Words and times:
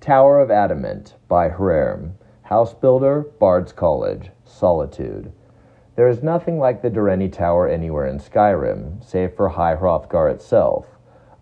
Tower 0.00 0.38
of 0.38 0.48
Adamant 0.48 1.16
by 1.26 1.48
Hrerm. 1.48 2.12
House 2.42 2.72
builder, 2.72 3.26
Bard's 3.40 3.72
College, 3.72 4.30
Solitude. 4.44 5.32
There 5.96 6.06
is 6.06 6.22
nothing 6.22 6.60
like 6.60 6.82
the 6.82 6.88
Direnni 6.88 7.32
Tower 7.32 7.66
anywhere 7.66 8.06
in 8.06 8.20
Skyrim, 8.20 9.04
save 9.04 9.34
for 9.34 9.48
High 9.48 9.74
Hrothgar 9.74 10.30
itself. 10.30 10.86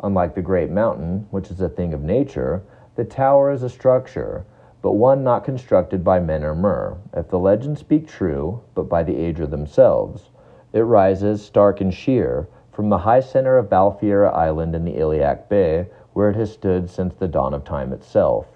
Unlike 0.02 0.34
the 0.34 0.42
Great 0.42 0.70
Mountain, 0.70 1.26
which 1.30 1.50
is 1.50 1.60
a 1.60 1.68
thing 1.68 1.92
of 1.92 2.00
nature, 2.00 2.62
the 2.94 3.04
tower 3.04 3.52
is 3.52 3.62
a 3.62 3.68
structure, 3.68 4.46
but 4.80 4.92
one 4.92 5.22
not 5.22 5.44
constructed 5.44 6.02
by 6.02 6.18
men 6.18 6.42
or 6.42 6.54
mer, 6.54 6.96
if 7.12 7.28
the 7.28 7.38
legends 7.38 7.80
speak 7.80 8.08
true, 8.08 8.62
but 8.74 8.88
by 8.88 9.02
the 9.02 9.16
Aedra 9.16 9.50
themselves. 9.50 10.30
It 10.72 10.80
rises, 10.80 11.44
stark 11.44 11.82
and 11.82 11.92
sheer, 11.92 12.48
from 12.72 12.88
the 12.88 12.98
high 12.98 13.20
center 13.20 13.58
of 13.58 13.68
Balfiera 13.68 14.32
Island 14.34 14.74
in 14.74 14.86
the 14.86 14.96
Iliac 14.96 15.50
Bay, 15.50 15.88
where 16.16 16.30
it 16.30 16.36
has 16.36 16.50
stood 16.50 16.88
since 16.88 17.12
the 17.16 17.28
dawn 17.28 17.52
of 17.52 17.62
time 17.62 17.92
itself. 17.92 18.46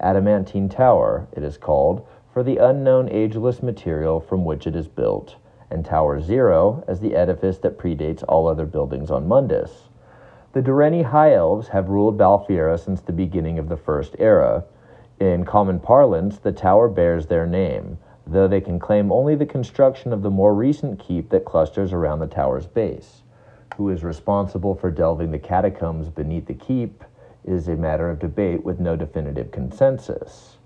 Adamantine 0.00 0.70
Tower, 0.70 1.28
it 1.32 1.42
is 1.42 1.58
called, 1.58 2.02
for 2.32 2.42
the 2.42 2.56
unknown 2.56 3.10
ageless 3.10 3.62
material 3.62 4.20
from 4.20 4.42
which 4.42 4.66
it 4.66 4.74
is 4.74 4.88
built, 4.88 5.36
and 5.70 5.84
Tower 5.84 6.18
Zero 6.22 6.82
as 6.88 7.00
the 7.00 7.14
edifice 7.14 7.58
that 7.58 7.76
predates 7.76 8.24
all 8.26 8.48
other 8.48 8.64
buildings 8.64 9.10
on 9.10 9.28
Mundus. 9.28 9.90
The 10.54 10.62
Direnni 10.62 11.04
High 11.04 11.34
Elves 11.34 11.68
have 11.68 11.90
ruled 11.90 12.16
Balfiera 12.16 12.78
since 12.78 13.02
the 13.02 13.12
beginning 13.12 13.58
of 13.58 13.68
the 13.68 13.76
First 13.76 14.16
Era. 14.18 14.64
In 15.20 15.44
common 15.44 15.78
parlance, 15.78 16.38
the 16.38 16.52
tower 16.52 16.88
bears 16.88 17.26
their 17.26 17.46
name, 17.46 17.98
though 18.26 18.48
they 18.48 18.62
can 18.62 18.78
claim 18.78 19.12
only 19.12 19.34
the 19.34 19.44
construction 19.44 20.14
of 20.14 20.22
the 20.22 20.30
more 20.30 20.54
recent 20.54 20.98
keep 20.98 21.28
that 21.28 21.44
clusters 21.44 21.92
around 21.92 22.20
the 22.20 22.26
tower's 22.26 22.66
base. 22.66 23.20
Who 23.76 23.90
is 23.90 24.02
responsible 24.02 24.74
for 24.74 24.90
delving 24.90 25.32
the 25.32 25.38
catacombs 25.38 26.08
beneath 26.08 26.46
the 26.46 26.54
keep 26.54 27.04
is 27.44 27.68
a 27.68 27.76
matter 27.76 28.10
of 28.10 28.18
debate 28.18 28.64
with 28.64 28.80
no 28.80 28.96
definitive 28.96 29.50
consensus. 29.50 30.58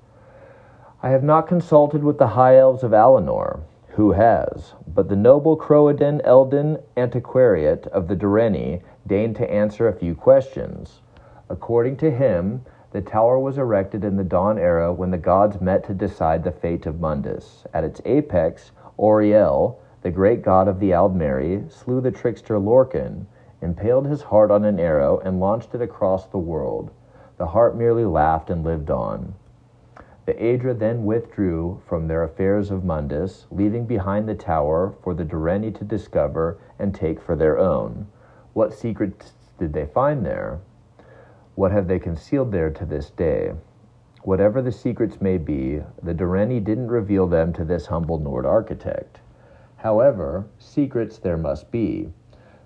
I 1.02 1.10
have 1.10 1.22
not 1.22 1.46
consulted 1.46 2.02
with 2.02 2.18
the 2.18 2.28
High 2.28 2.56
Elves 2.56 2.82
of 2.82 2.92
Alinor. 2.92 3.60
Who 3.88 4.12
has? 4.12 4.72
But 4.86 5.08
the 5.08 5.16
noble 5.16 5.56
Croadin 5.56 6.20
Eldin 6.24 6.82
Antiquariat 6.96 7.86
of 7.88 8.08
the 8.08 8.16
Direnni 8.16 8.82
deigned 9.06 9.36
to 9.36 9.50
answer 9.50 9.86
a 9.86 9.92
few 9.92 10.14
questions. 10.14 11.00
According 11.48 11.98
to 11.98 12.10
him, 12.10 12.64
the 12.90 13.02
tower 13.02 13.38
was 13.38 13.58
erected 13.58 14.02
in 14.02 14.16
the 14.16 14.24
Dawn 14.24 14.58
era 14.58 14.92
when 14.92 15.10
the 15.10 15.18
gods 15.18 15.60
met 15.60 15.84
to 15.84 15.94
decide 15.94 16.42
the 16.42 16.52
fate 16.52 16.86
of 16.86 17.00
Mundus. 17.00 17.66
At 17.74 17.84
its 17.84 18.00
apex, 18.04 18.72
Auri-El, 18.96 19.78
the 20.02 20.10
great 20.10 20.42
god 20.42 20.68
of 20.68 20.80
the 20.80 20.90
Aldmeri, 20.90 21.70
slew 21.70 22.00
the 22.00 22.10
trickster 22.10 22.58
Lorkhan, 22.58 23.26
impaled 23.64 24.06
his 24.06 24.22
heart 24.22 24.50
on 24.50 24.64
an 24.64 24.78
arrow, 24.78 25.18
and 25.24 25.40
launched 25.40 25.74
it 25.74 25.80
across 25.80 26.26
the 26.26 26.38
world. 26.38 26.90
The 27.38 27.46
heart 27.46 27.76
merely 27.76 28.04
laughed 28.04 28.50
and 28.50 28.62
lived 28.62 28.90
on. 28.90 29.34
The 30.26 30.34
Aedra 30.34 30.78
then 30.78 31.04
withdrew 31.04 31.80
from 31.86 32.06
their 32.06 32.22
affairs 32.22 32.70
of 32.70 32.84
Mundus, 32.84 33.46
leaving 33.50 33.86
behind 33.86 34.28
the 34.28 34.34
tower 34.34 34.94
for 35.02 35.14
the 35.14 35.24
Direnni 35.24 35.70
to 35.78 35.84
discover 35.84 36.58
and 36.78 36.94
take 36.94 37.20
for 37.20 37.34
their 37.34 37.58
own. 37.58 38.06
What 38.52 38.72
secrets 38.72 39.32
did 39.58 39.72
they 39.72 39.86
find 39.86 40.24
there? 40.24 40.60
What 41.54 41.72
have 41.72 41.88
they 41.88 41.98
concealed 41.98 42.52
there 42.52 42.70
to 42.70 42.84
this 42.84 43.10
day? 43.10 43.52
Whatever 44.22 44.62
the 44.62 44.72
secrets 44.72 45.20
may 45.20 45.38
be, 45.38 45.82
the 46.02 46.14
Direnni 46.14 46.62
didn't 46.62 46.88
reveal 46.88 47.26
them 47.26 47.52
to 47.52 47.64
this 47.64 47.86
humble 47.86 48.18
Nord 48.18 48.46
architect. 48.46 49.20
However, 49.76 50.46
secrets 50.58 51.18
there 51.18 51.36
must 51.36 51.70
be. 51.70 52.10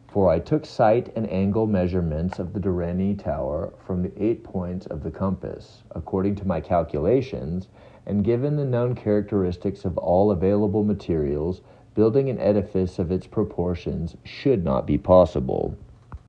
For 0.09 0.31
I 0.31 0.39
took 0.39 0.64
sight 0.64 1.12
and 1.14 1.31
angle 1.31 1.67
measurements 1.67 2.39
of 2.39 2.55
the 2.55 2.61
Direnni 2.61 3.14
tower 3.14 3.75
from 3.78 4.03
the 4.03 4.12
eight 4.17 4.42
points 4.42 4.87
of 4.87 5.03
the 5.03 5.11
compass, 5.11 5.84
according 5.91 6.34
to 6.37 6.47
my 6.48 6.62
calculations, 6.62 7.69
and 8.06 8.25
given 8.25 8.56
the 8.56 8.65
known 8.65 8.95
characteristics 8.95 9.84
of 9.84 9.98
all 9.98 10.31
available 10.31 10.83
materials, 10.83 11.61
building 11.95 12.31
an 12.31 12.39
edifice 12.39 12.98
of 12.98 13.12
its 13.12 13.27
proportions 13.27 14.16
should 14.25 14.65
not 14.65 14.87
be 14.87 14.97
possible. 14.97 15.75